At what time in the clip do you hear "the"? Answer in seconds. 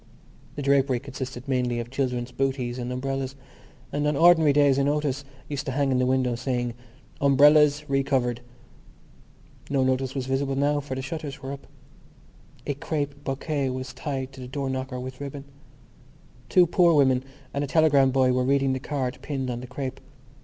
0.55-0.63, 5.99-6.07, 10.95-11.03, 14.41-14.47, 18.73-18.79, 19.61-19.67